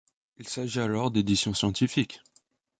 [0.39, 2.21] Il s'agit alors d'édition scientifique.